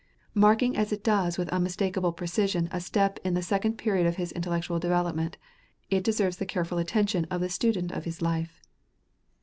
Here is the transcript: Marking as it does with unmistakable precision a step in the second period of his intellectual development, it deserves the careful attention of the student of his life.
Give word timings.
Marking 0.33 0.75
as 0.75 0.91
it 0.91 1.03
does 1.03 1.37
with 1.37 1.47
unmistakable 1.49 2.11
precision 2.11 2.67
a 2.71 2.81
step 2.81 3.19
in 3.23 3.35
the 3.35 3.43
second 3.43 3.77
period 3.77 4.07
of 4.07 4.15
his 4.15 4.31
intellectual 4.31 4.79
development, 4.79 5.37
it 5.91 6.03
deserves 6.03 6.37
the 6.37 6.45
careful 6.47 6.79
attention 6.79 7.25
of 7.29 7.39
the 7.39 7.49
student 7.49 7.91
of 7.91 8.05
his 8.05 8.19
life. 8.19 8.63